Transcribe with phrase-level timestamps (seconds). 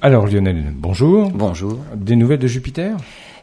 [0.00, 1.28] Alors Lionel, bonjour.
[1.34, 1.76] Bonjour.
[1.96, 2.96] Des nouvelles de Jupiter?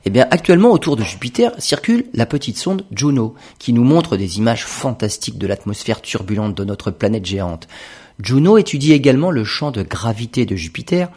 [0.05, 4.37] Eh bien, actuellement, autour de Jupiter circule la petite sonde Juno, qui nous montre des
[4.37, 7.67] images fantastiques de l'atmosphère turbulente de notre planète géante.
[8.23, 11.09] Juno étudie également le champ de gravité de Jupiter,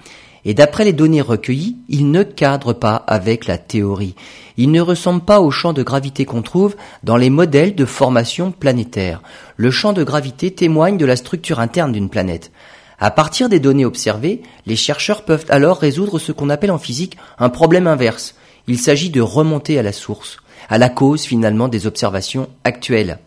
[0.44, 4.16] et d'après les données recueillies, il ne cadre pas avec la théorie.
[4.56, 6.74] Il ne ressemble pas au champ de gravité qu'on trouve
[7.04, 9.22] dans les modèles de formation planétaire.
[9.56, 12.50] Le champ de gravité témoigne de la structure interne d'une planète.
[13.00, 17.16] À partir des données observées, les chercheurs peuvent alors résoudre ce qu'on appelle en physique
[17.38, 18.34] un problème inverse.
[18.66, 20.38] Il s'agit de remonter à la source,
[20.68, 23.18] à la cause finalement des observations actuelles.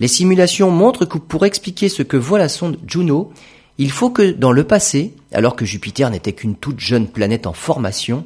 [0.00, 3.32] Les simulations montrent que pour expliquer ce que voit la sonde Juno,
[3.78, 7.52] il faut que dans le passé, alors que Jupiter n'était qu'une toute jeune planète en
[7.54, 8.24] formation,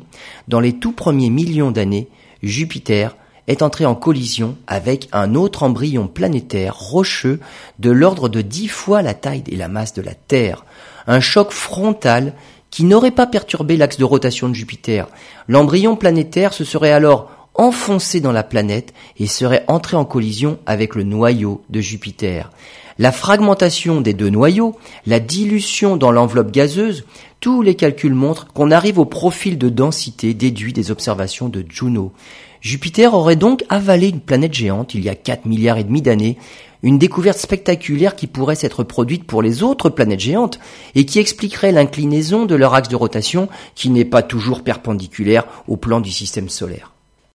[0.48, 2.08] dans les tout premiers millions d'années,
[2.42, 3.16] Jupiter
[3.50, 7.40] est entré en collision avec un autre embryon planétaire rocheux
[7.78, 10.64] de l'ordre de dix fois la taille et la masse de la Terre.
[11.06, 12.34] Un choc frontal
[12.70, 15.08] qui n'aurait pas perturbé l'axe de rotation de Jupiter.
[15.48, 20.94] L'embryon planétaire se serait alors enfoncé dans la planète et serait entré en collision avec
[20.94, 22.50] le noyau de Jupiter.
[22.98, 27.04] La fragmentation des deux noyaux, la dilution dans l'enveloppe gazeuse,
[27.40, 32.12] tous les calculs montrent qu'on arrive au profil de densité déduit des observations de Juno.
[32.60, 36.36] Jupiter aurait donc avalé une planète géante il y a 4 milliards et demi d'années,
[36.82, 40.58] une découverte spectaculaire qui pourrait s'être produite pour les autres planètes géantes
[40.94, 45.76] et qui expliquerait l'inclinaison de leur axe de rotation qui n'est pas toujours perpendiculaire au
[45.76, 46.89] plan du système solaire.